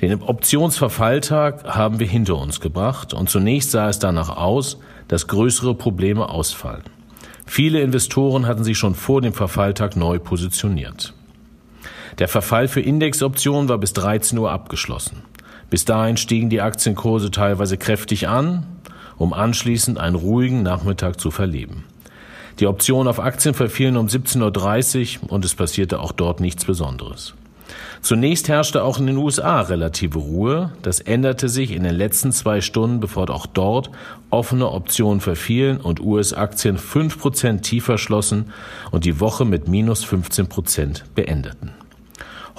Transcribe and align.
Den 0.00 0.22
Optionsverfalltag 0.22 1.64
haben 1.64 1.98
wir 1.98 2.06
hinter 2.06 2.36
uns 2.36 2.60
gebracht 2.60 3.12
und 3.12 3.28
zunächst 3.28 3.72
sah 3.72 3.90
es 3.90 3.98
danach 3.98 4.34
aus, 4.34 4.78
dass 5.08 5.26
größere 5.26 5.74
Probleme 5.74 6.30
ausfallen. 6.30 6.84
Viele 7.44 7.80
Investoren 7.80 8.46
hatten 8.46 8.64
sich 8.64 8.78
schon 8.78 8.94
vor 8.94 9.20
dem 9.20 9.34
Verfalltag 9.34 9.96
neu 9.96 10.18
positioniert. 10.18 11.12
Der 12.18 12.28
Verfall 12.28 12.68
für 12.68 12.80
Indexoptionen 12.80 13.68
war 13.68 13.76
bis 13.78 13.92
13 13.92 14.38
Uhr 14.38 14.50
abgeschlossen. 14.50 15.22
Bis 15.68 15.84
dahin 15.84 16.16
stiegen 16.16 16.48
die 16.48 16.62
Aktienkurse 16.62 17.30
teilweise 17.30 17.76
kräftig 17.76 18.26
an, 18.26 18.66
um 19.18 19.34
anschließend 19.34 19.98
einen 19.98 20.16
ruhigen 20.16 20.62
Nachmittag 20.62 21.20
zu 21.20 21.30
verleben. 21.30 21.84
Die 22.58 22.66
Optionen 22.66 23.08
auf 23.08 23.20
Aktien 23.20 23.54
verfielen 23.54 23.96
um 23.96 24.06
17.30 24.06 25.22
Uhr 25.22 25.32
und 25.32 25.44
es 25.44 25.54
passierte 25.54 26.00
auch 26.00 26.12
dort 26.12 26.40
nichts 26.40 26.64
Besonderes. 26.64 27.34
Zunächst 28.02 28.48
herrschte 28.48 28.82
auch 28.82 28.98
in 28.98 29.06
den 29.06 29.16
USA 29.16 29.60
relative 29.60 30.18
Ruhe. 30.18 30.72
Das 30.82 31.00
änderte 31.00 31.48
sich 31.48 31.72
in 31.72 31.82
den 31.82 31.94
letzten 31.94 32.32
zwei 32.32 32.60
Stunden, 32.60 33.00
bevor 33.00 33.28
auch 33.30 33.46
dort 33.46 33.90
offene 34.30 34.70
Optionen 34.70 35.20
verfielen 35.20 35.78
und 35.78 36.00
US-Aktien 36.00 36.78
fünf 36.78 37.18
Prozent 37.18 37.62
tiefer 37.62 37.98
schlossen 37.98 38.52
und 38.90 39.04
die 39.04 39.20
Woche 39.20 39.44
mit 39.44 39.68
minus 39.68 40.04
15 40.04 40.46
Prozent 40.46 41.04
beendeten. 41.14 41.72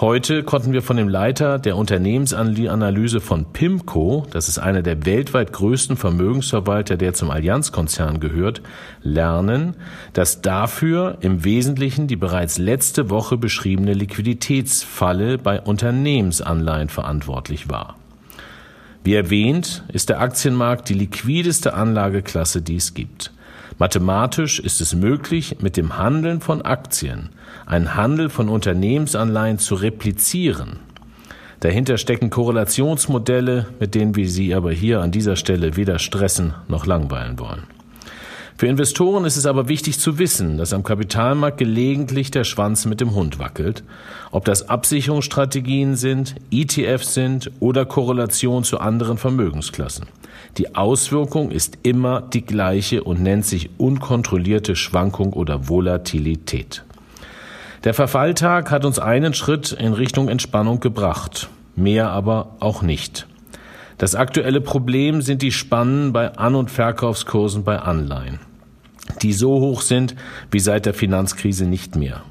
Heute 0.01 0.41
konnten 0.41 0.73
wir 0.73 0.81
von 0.81 0.97
dem 0.97 1.07
Leiter 1.07 1.59
der 1.59 1.77
Unternehmensanalyse 1.77 3.21
von 3.21 3.45
PIMCO, 3.53 4.25
das 4.31 4.49
ist 4.49 4.57
einer 4.57 4.81
der 4.81 5.05
weltweit 5.05 5.53
größten 5.53 5.95
Vermögensverwalter, 5.95 6.97
der 6.97 7.13
zum 7.13 7.29
Allianzkonzern 7.29 8.19
gehört, 8.19 8.63
lernen, 9.03 9.75
dass 10.13 10.41
dafür 10.41 11.19
im 11.21 11.43
Wesentlichen 11.43 12.07
die 12.07 12.15
bereits 12.15 12.57
letzte 12.57 13.11
Woche 13.11 13.37
beschriebene 13.37 13.93
Liquiditätsfalle 13.93 15.37
bei 15.37 15.61
Unternehmensanleihen 15.61 16.89
verantwortlich 16.89 17.69
war. 17.69 17.95
Wie 19.03 19.13
erwähnt, 19.13 19.83
ist 19.93 20.09
der 20.09 20.19
Aktienmarkt 20.19 20.89
die 20.89 20.95
liquideste 20.95 21.75
Anlageklasse, 21.75 22.63
die 22.63 22.77
es 22.77 22.95
gibt. 22.95 23.31
Mathematisch 23.77 24.59
ist 24.59 24.81
es 24.81 24.93
möglich, 24.93 25.57
mit 25.61 25.77
dem 25.77 25.97
Handeln 25.97 26.41
von 26.41 26.61
Aktien 26.61 27.29
einen 27.65 27.95
Handel 27.95 28.29
von 28.29 28.49
Unternehmensanleihen 28.49 29.59
zu 29.59 29.75
replizieren. 29.75 30.79
Dahinter 31.61 31.97
stecken 31.97 32.29
Korrelationsmodelle, 32.29 33.67
mit 33.79 33.93
denen 33.93 34.15
wir 34.15 34.27
Sie 34.27 34.53
aber 34.53 34.71
hier 34.71 35.01
an 35.01 35.11
dieser 35.11 35.35
Stelle 35.35 35.75
weder 35.75 35.99
stressen 35.99 36.53
noch 36.67 36.85
langweilen 36.85 37.39
wollen. 37.39 37.63
Für 38.61 38.67
Investoren 38.67 39.25
ist 39.25 39.37
es 39.37 39.47
aber 39.47 39.69
wichtig 39.69 39.99
zu 39.99 40.19
wissen, 40.19 40.59
dass 40.59 40.71
am 40.71 40.83
Kapitalmarkt 40.83 41.57
gelegentlich 41.57 42.29
der 42.29 42.43
Schwanz 42.43 42.85
mit 42.85 43.01
dem 43.01 43.15
Hund 43.15 43.39
wackelt, 43.39 43.83
ob 44.29 44.45
das 44.45 44.69
Absicherungsstrategien 44.69 45.95
sind, 45.95 46.35
ETFs 46.51 47.15
sind 47.15 47.49
oder 47.59 47.87
Korrelation 47.87 48.63
zu 48.63 48.79
anderen 48.79 49.17
Vermögensklassen. 49.17 50.05
Die 50.59 50.75
Auswirkung 50.75 51.49
ist 51.49 51.79
immer 51.81 52.21
die 52.21 52.45
gleiche 52.45 53.03
und 53.03 53.23
nennt 53.23 53.47
sich 53.47 53.71
unkontrollierte 53.79 54.75
Schwankung 54.75 55.33
oder 55.33 55.67
Volatilität. 55.67 56.83
Der 57.83 57.95
Verfalltag 57.95 58.69
hat 58.69 58.85
uns 58.85 58.99
einen 58.99 59.33
Schritt 59.33 59.71
in 59.71 59.93
Richtung 59.93 60.29
Entspannung 60.29 60.79
gebracht, 60.79 61.49
mehr 61.75 62.11
aber 62.11 62.57
auch 62.59 62.83
nicht. 62.83 63.25
Das 63.97 64.13
aktuelle 64.13 64.61
Problem 64.61 65.23
sind 65.23 65.41
die 65.41 65.51
Spannen 65.51 66.13
bei 66.13 66.35
An- 66.37 66.53
und 66.53 66.69
Verkaufskursen 66.69 67.63
bei 67.63 67.79
Anleihen, 67.79 68.39
die 69.21 69.33
so 69.33 69.59
hoch 69.59 69.81
sind 69.81 70.15
wie 70.51 70.59
seit 70.59 70.85
der 70.85 70.93
Finanzkrise 70.93 71.65
nicht 71.65 71.95
mehr. 71.95 72.23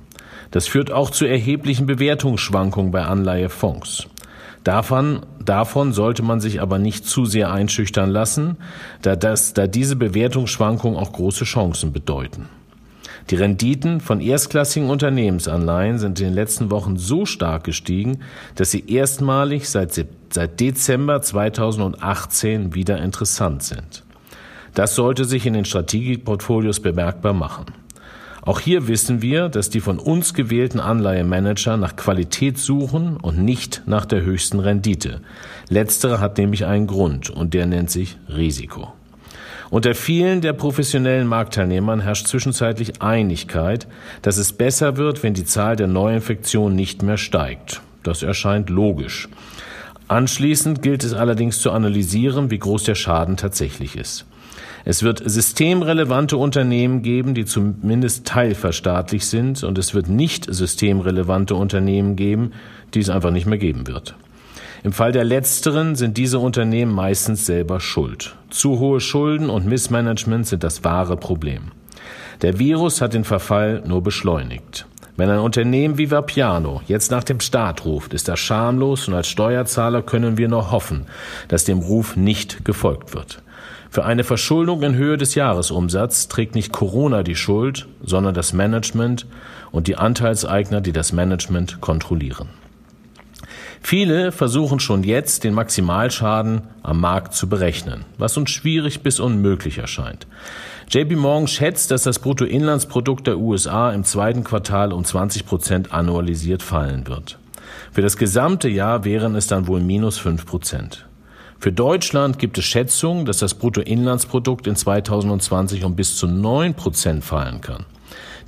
Das 0.50 0.66
führt 0.66 0.90
auch 0.90 1.10
zu 1.10 1.24
erheblichen 1.24 1.86
Bewertungsschwankungen 1.86 2.90
bei 2.90 3.04
Anleihefonds. 3.04 4.08
Davon, 4.64 5.24
davon 5.42 5.92
sollte 5.92 6.22
man 6.22 6.40
sich 6.40 6.60
aber 6.60 6.78
nicht 6.78 7.06
zu 7.06 7.24
sehr 7.24 7.50
einschüchtern 7.50 8.10
lassen, 8.10 8.58
da, 9.00 9.16
das, 9.16 9.54
da 9.54 9.66
diese 9.66 9.96
Bewertungsschwankungen 9.96 10.98
auch 10.98 11.12
große 11.12 11.44
Chancen 11.44 11.92
bedeuten. 11.92 12.48
Die 13.30 13.36
Renditen 13.36 14.00
von 14.00 14.20
erstklassigen 14.20 14.90
Unternehmensanleihen 14.90 15.98
sind 15.98 16.18
in 16.20 16.26
den 16.26 16.34
letzten 16.34 16.70
Wochen 16.70 16.96
so 16.96 17.26
stark 17.26 17.64
gestiegen, 17.64 18.20
dass 18.56 18.70
sie 18.70 18.84
erstmalig 18.90 19.68
seit, 19.68 19.92
seit 20.30 20.60
Dezember 20.60 21.22
2018 21.22 22.74
wieder 22.74 23.00
interessant 23.00 23.62
sind. 23.62 24.02
Das 24.74 24.94
sollte 24.94 25.24
sich 25.24 25.46
in 25.46 25.54
den 25.54 25.64
Strategieportfolios 25.64 26.80
bemerkbar 26.80 27.32
machen. 27.32 27.66
Auch 28.42 28.60
hier 28.60 28.88
wissen 28.88 29.20
wir, 29.20 29.48
dass 29.48 29.68
die 29.68 29.80
von 29.80 29.98
uns 29.98 30.32
gewählten 30.32 30.80
Anleihemanager 30.80 31.76
nach 31.76 31.96
Qualität 31.96 32.56
suchen 32.56 33.16
und 33.18 33.38
nicht 33.38 33.82
nach 33.86 34.06
der 34.06 34.22
höchsten 34.22 34.60
Rendite. 34.60 35.20
Letztere 35.68 36.20
hat 36.20 36.38
nämlich 36.38 36.64
einen 36.64 36.86
Grund 36.86 37.28
und 37.28 37.52
der 37.52 37.66
nennt 37.66 37.90
sich 37.90 38.16
Risiko. 38.28 38.92
Unter 39.68 39.94
vielen 39.94 40.40
der 40.40 40.52
professionellen 40.52 41.28
Marktteilnehmern 41.28 42.00
herrscht 42.00 42.26
zwischenzeitlich 42.26 43.02
Einigkeit, 43.02 43.86
dass 44.22 44.36
es 44.36 44.52
besser 44.52 44.96
wird, 44.96 45.22
wenn 45.22 45.34
die 45.34 45.44
Zahl 45.44 45.76
der 45.76 45.86
Neuinfektionen 45.86 46.74
nicht 46.74 47.02
mehr 47.02 47.18
steigt. 47.18 47.80
Das 48.02 48.22
erscheint 48.22 48.70
logisch. 48.70 49.28
Anschließend 50.08 50.82
gilt 50.82 51.04
es 51.04 51.12
allerdings 51.12 51.60
zu 51.60 51.70
analysieren, 51.70 52.50
wie 52.50 52.58
groß 52.58 52.82
der 52.82 52.96
Schaden 52.96 53.36
tatsächlich 53.36 53.96
ist. 53.96 54.26
Es 54.84 55.02
wird 55.02 55.22
systemrelevante 55.24 56.36
Unternehmen 56.36 57.02
geben, 57.02 57.34
die 57.34 57.44
zumindest 57.44 58.26
teilverstaatlich 58.26 59.26
sind, 59.26 59.62
und 59.62 59.78
es 59.78 59.94
wird 59.94 60.08
nicht 60.08 60.46
systemrelevante 60.52 61.54
Unternehmen 61.54 62.16
geben, 62.16 62.52
die 62.94 63.00
es 63.00 63.10
einfach 63.10 63.30
nicht 63.30 63.46
mehr 63.46 63.58
geben 63.58 63.86
wird. 63.86 64.14
Im 64.82 64.92
Fall 64.92 65.12
der 65.12 65.24
letzteren 65.24 65.94
sind 65.94 66.16
diese 66.16 66.38
Unternehmen 66.38 66.92
meistens 66.94 67.44
selber 67.44 67.80
schuld. 67.80 68.36
Zu 68.48 68.78
hohe 68.78 69.00
Schulden 69.00 69.50
und 69.50 69.66
Missmanagement 69.66 70.46
sind 70.46 70.64
das 70.64 70.84
wahre 70.84 71.18
Problem. 71.18 71.72
Der 72.40 72.58
Virus 72.58 73.02
hat 73.02 73.12
den 73.12 73.24
Verfall 73.24 73.82
nur 73.86 74.02
beschleunigt. 74.02 74.86
Wenn 75.20 75.28
ein 75.28 75.40
Unternehmen 75.40 75.98
wie 75.98 76.10
Vapiano 76.10 76.80
jetzt 76.88 77.10
nach 77.10 77.24
dem 77.24 77.40
Staat 77.40 77.84
ruft, 77.84 78.14
ist 78.14 78.26
das 78.26 78.40
schamlos 78.40 79.06
und 79.06 79.12
als 79.12 79.28
Steuerzahler 79.28 80.00
können 80.00 80.38
wir 80.38 80.48
nur 80.48 80.70
hoffen, 80.70 81.04
dass 81.48 81.66
dem 81.66 81.80
Ruf 81.80 82.16
nicht 82.16 82.64
gefolgt 82.64 83.14
wird. 83.14 83.42
Für 83.90 84.06
eine 84.06 84.24
Verschuldung 84.24 84.82
in 84.82 84.94
Höhe 84.94 85.18
des 85.18 85.34
Jahresumsatzes 85.34 86.28
trägt 86.28 86.54
nicht 86.54 86.72
Corona 86.72 87.22
die 87.22 87.36
Schuld, 87.36 87.86
sondern 88.02 88.32
das 88.32 88.54
Management 88.54 89.26
und 89.72 89.88
die 89.88 89.96
Anteilseigner, 89.96 90.80
die 90.80 90.92
das 90.92 91.12
Management 91.12 91.82
kontrollieren. 91.82 92.48
Viele 93.82 94.30
versuchen 94.30 94.78
schon 94.78 95.02
jetzt, 95.02 95.42
den 95.42 95.54
Maximalschaden 95.54 96.62
am 96.82 97.00
Markt 97.00 97.34
zu 97.34 97.48
berechnen, 97.48 98.04
was 98.18 98.36
uns 98.36 98.50
schwierig 98.50 99.02
bis 99.02 99.18
unmöglich 99.20 99.78
erscheint. 99.78 100.26
JP 100.90 101.16
Morgan 101.16 101.48
schätzt, 101.48 101.90
dass 101.90 102.02
das 102.02 102.18
Bruttoinlandsprodukt 102.18 103.26
der 103.26 103.38
USA 103.38 103.90
im 103.92 104.04
zweiten 104.04 104.44
Quartal 104.44 104.92
um 104.92 105.04
20 105.04 105.46
Prozent 105.46 105.92
annualisiert 105.92 106.62
fallen 106.62 107.06
wird. 107.06 107.38
Für 107.92 108.02
das 108.02 108.16
gesamte 108.16 108.68
Jahr 108.68 109.04
wären 109.04 109.34
es 109.34 109.46
dann 109.46 109.66
wohl 109.66 109.80
minus 109.80 110.18
5 110.18 110.46
Prozent. 110.46 111.06
Für 111.58 111.72
Deutschland 111.72 112.38
gibt 112.38 112.58
es 112.58 112.64
Schätzungen, 112.64 113.24
dass 113.24 113.38
das 113.38 113.54
Bruttoinlandsprodukt 113.54 114.66
in 114.66 114.76
2020 114.76 115.84
um 115.84 115.94
bis 115.94 116.16
zu 116.16 116.26
9 116.26 116.74
Prozent 116.74 117.24
fallen 117.24 117.60
kann. 117.60 117.84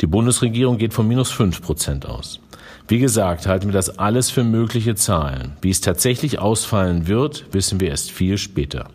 Die 0.00 0.06
Bundesregierung 0.06 0.78
geht 0.78 0.94
von 0.94 1.06
minus 1.06 1.30
5 1.30 1.62
Prozent 1.62 2.06
aus. 2.06 2.40
Wie 2.88 2.98
gesagt, 2.98 3.46
halten 3.46 3.66
wir 3.66 3.72
das 3.72 3.98
alles 3.98 4.30
für 4.30 4.44
mögliche 4.44 4.94
Zahlen. 4.94 5.52
Wie 5.62 5.70
es 5.70 5.80
tatsächlich 5.80 6.38
ausfallen 6.38 7.06
wird, 7.06 7.46
wissen 7.52 7.80
wir 7.80 7.88
erst 7.88 8.10
viel 8.10 8.38
später. 8.38 8.86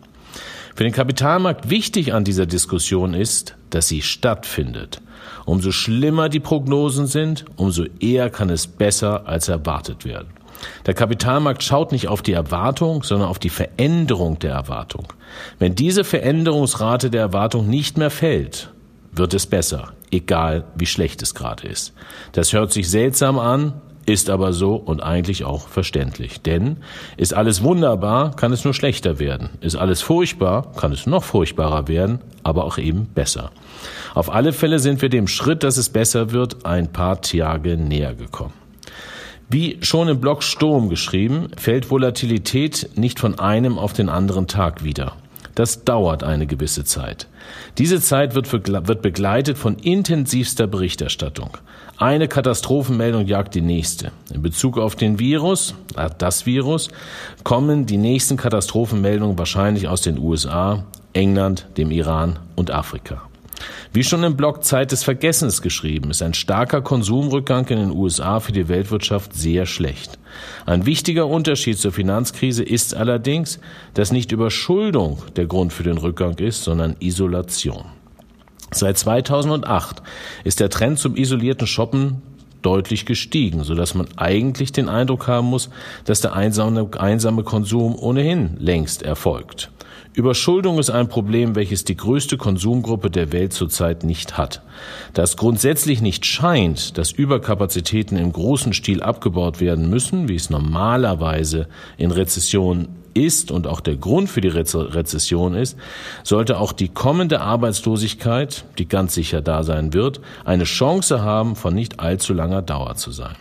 Für 0.74 0.84
den 0.84 0.92
Kapitalmarkt 0.92 1.70
wichtig 1.70 2.12
an 2.12 2.22
dieser 2.22 2.46
Diskussion 2.46 3.14
ist, 3.14 3.56
dass 3.70 3.88
sie 3.88 4.02
stattfindet. 4.02 5.00
Umso 5.44 5.72
schlimmer 5.72 6.28
die 6.28 6.40
Prognosen 6.40 7.06
sind, 7.06 7.44
umso 7.56 7.84
eher 7.98 8.30
kann 8.30 8.50
es 8.50 8.66
besser 8.66 9.26
als 9.26 9.48
erwartet 9.48 10.04
werden. 10.04 10.28
Der 10.86 10.94
Kapitalmarkt 10.94 11.62
schaut 11.62 11.92
nicht 11.92 12.08
auf 12.08 12.22
die 12.22 12.32
Erwartung, 12.32 13.02
sondern 13.02 13.28
auf 13.28 13.38
die 13.38 13.48
Veränderung 13.48 14.38
der 14.38 14.52
Erwartung. 14.52 15.12
Wenn 15.58 15.74
diese 15.74 16.04
Veränderungsrate 16.04 17.10
der 17.10 17.22
Erwartung 17.22 17.68
nicht 17.68 17.98
mehr 17.98 18.10
fällt, 18.10 18.70
wird 19.12 19.34
es 19.34 19.46
besser, 19.46 19.92
egal 20.10 20.64
wie 20.76 20.86
schlecht 20.86 21.22
es 21.22 21.34
gerade 21.34 21.66
ist. 21.66 21.92
Das 22.32 22.52
hört 22.52 22.72
sich 22.72 22.90
seltsam 22.90 23.38
an, 23.38 23.74
Ist 24.08 24.30
aber 24.30 24.54
so 24.54 24.74
und 24.76 25.02
eigentlich 25.02 25.44
auch 25.44 25.68
verständlich. 25.68 26.40
Denn 26.40 26.78
ist 27.18 27.34
alles 27.34 27.62
wunderbar, 27.62 28.34
kann 28.34 28.54
es 28.54 28.64
nur 28.64 28.72
schlechter 28.72 29.18
werden. 29.18 29.50
Ist 29.60 29.76
alles 29.76 30.00
furchtbar, 30.00 30.72
kann 30.78 30.92
es 30.92 31.06
noch 31.06 31.24
furchtbarer 31.24 31.88
werden, 31.88 32.20
aber 32.42 32.64
auch 32.64 32.78
eben 32.78 33.04
besser. 33.04 33.50
Auf 34.14 34.32
alle 34.32 34.54
Fälle 34.54 34.78
sind 34.78 35.02
wir 35.02 35.10
dem 35.10 35.28
Schritt, 35.28 35.62
dass 35.62 35.76
es 35.76 35.90
besser 35.90 36.32
wird, 36.32 36.64
ein 36.64 36.90
paar 36.90 37.20
Tage 37.20 37.76
näher 37.76 38.14
gekommen. 38.14 38.54
Wie 39.50 39.76
schon 39.82 40.08
im 40.08 40.20
Blog 40.20 40.42
Sturm 40.42 40.88
geschrieben, 40.88 41.48
fällt 41.58 41.90
Volatilität 41.90 42.88
nicht 42.96 43.20
von 43.20 43.38
einem 43.38 43.78
auf 43.78 43.92
den 43.92 44.08
anderen 44.08 44.46
Tag 44.46 44.84
wieder. 44.84 45.16
Das 45.58 45.82
dauert 45.82 46.22
eine 46.22 46.46
gewisse 46.46 46.84
Zeit. 46.84 47.26
Diese 47.78 48.00
Zeit 48.00 48.36
wird, 48.36 48.52
wird 48.52 49.02
begleitet 49.02 49.58
von 49.58 49.74
intensivster 49.74 50.68
Berichterstattung. 50.68 51.58
Eine 51.96 52.28
Katastrophenmeldung 52.28 53.26
jagt 53.26 53.56
die 53.56 53.60
nächste. 53.60 54.12
In 54.32 54.40
Bezug 54.40 54.78
auf 54.78 54.94
den 54.94 55.18
Virus, 55.18 55.74
äh, 55.96 56.10
das 56.16 56.46
Virus, 56.46 56.90
kommen 57.42 57.86
die 57.86 57.96
nächsten 57.96 58.36
Katastrophenmeldungen 58.36 59.36
wahrscheinlich 59.36 59.88
aus 59.88 60.00
den 60.00 60.20
USA, 60.20 60.84
England, 61.12 61.66
dem 61.76 61.90
Iran 61.90 62.38
und 62.54 62.70
Afrika. 62.70 63.27
Wie 63.92 64.04
schon 64.04 64.22
im 64.22 64.36
Blog 64.36 64.64
Zeit 64.64 64.92
des 64.92 65.02
Vergessens 65.02 65.62
geschrieben, 65.62 66.10
ist 66.10 66.22
ein 66.22 66.34
starker 66.34 66.82
Konsumrückgang 66.82 67.66
in 67.68 67.78
den 67.78 67.90
USA 67.90 68.40
für 68.40 68.52
die 68.52 68.68
Weltwirtschaft 68.68 69.34
sehr 69.34 69.66
schlecht. 69.66 70.18
Ein 70.66 70.86
wichtiger 70.86 71.26
Unterschied 71.26 71.78
zur 71.78 71.92
Finanzkrise 71.92 72.62
ist 72.62 72.94
allerdings, 72.94 73.58
dass 73.94 74.12
nicht 74.12 74.32
Überschuldung 74.32 75.22
der 75.36 75.46
Grund 75.46 75.72
für 75.72 75.82
den 75.82 75.98
Rückgang 75.98 76.38
ist, 76.38 76.64
sondern 76.64 76.96
Isolation. 77.00 77.86
Seit 78.70 78.98
2008 78.98 80.02
ist 80.44 80.60
der 80.60 80.68
Trend 80.68 80.98
zum 80.98 81.16
isolierten 81.16 81.66
Shoppen 81.66 82.22
deutlich 82.62 83.06
gestiegen, 83.06 83.64
so 83.64 83.74
dass 83.74 83.94
man 83.94 84.08
eigentlich 84.16 84.72
den 84.72 84.88
Eindruck 84.88 85.28
haben 85.28 85.48
muss, 85.48 85.70
dass 86.04 86.20
der 86.20 86.34
einsame, 86.34 86.88
einsame 86.98 87.42
Konsum 87.44 87.96
ohnehin 87.96 88.56
längst 88.58 89.02
erfolgt. 89.02 89.70
Überschuldung 90.14 90.80
ist 90.80 90.90
ein 90.90 91.08
Problem, 91.08 91.54
welches 91.54 91.84
die 91.84 91.96
größte 91.96 92.36
Konsumgruppe 92.36 93.08
der 93.08 93.30
Welt 93.30 93.52
zurzeit 93.52 94.02
nicht 94.02 94.36
hat. 94.36 94.62
Da 95.14 95.22
es 95.22 95.36
grundsätzlich 95.36 96.00
nicht 96.00 96.26
scheint, 96.26 96.98
dass 96.98 97.12
Überkapazitäten 97.12 98.16
im 98.16 98.32
großen 98.32 98.72
Stil 98.72 99.00
abgebaut 99.00 99.60
werden 99.60 99.88
müssen, 99.88 100.28
wie 100.28 100.34
es 100.34 100.50
normalerweise 100.50 101.68
in 101.98 102.10
Rezessionen 102.10 102.88
ist 103.24 103.50
und 103.50 103.66
auch 103.66 103.80
der 103.80 103.96
Grund 103.96 104.30
für 104.30 104.40
die 104.40 104.48
Rezession 104.48 105.54
ist, 105.54 105.76
sollte 106.22 106.58
auch 106.58 106.72
die 106.72 106.88
kommende 106.88 107.40
Arbeitslosigkeit, 107.40 108.64
die 108.78 108.88
ganz 108.88 109.14
sicher 109.14 109.42
da 109.42 109.62
sein 109.62 109.92
wird, 109.92 110.20
eine 110.44 110.64
Chance 110.64 111.22
haben, 111.22 111.56
von 111.56 111.74
nicht 111.74 112.00
allzu 112.00 112.34
langer 112.34 112.62
Dauer 112.62 112.94
zu 112.96 113.10
sein. 113.10 113.36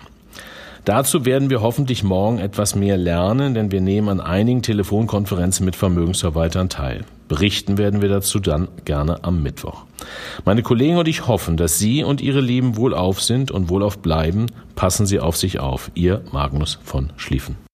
Dazu 0.88 1.26
werden 1.26 1.50
wir 1.50 1.62
hoffentlich 1.62 2.06
morgen 2.06 2.40
etwas 2.40 2.74
mehr 2.74 2.96
lernen, 2.96 3.54
denn 3.54 3.74
wir 3.74 3.82
nehmen 3.82 4.08
an 4.08 4.22
einigen 4.22 4.62
Telefonkonferenzen 4.62 5.66
mit 5.66 5.76
Vermögensverwaltern 5.76 6.70
teil. 6.70 7.04
Berichten 7.28 7.78
werden 7.78 8.02
wir 8.02 8.08
dazu 8.08 8.40
dann 8.40 8.70
gerne 8.86 9.26
am 9.26 9.44
Mittwoch. 9.44 9.84
Meine 10.46 10.64
Kollegen 10.64 10.96
und 10.96 11.10
ich 11.10 11.28
hoffen, 11.28 11.58
dass 11.58 11.78
Sie 11.78 12.06
und 12.06 12.22
Ihre 12.22 12.40
Lieben 12.40 12.78
wohlauf 12.78 13.22
sind 13.22 13.52
und 13.52 13.68
wohlauf 13.68 13.98
bleiben. 14.00 14.46
Passen 14.76 15.06
Sie 15.06 15.20
auf 15.20 15.36
sich 15.36 15.60
auf. 15.60 15.92
Ihr 15.94 16.22
Magnus 16.32 16.80
von 16.86 17.12
Schlieffen. 17.18 17.67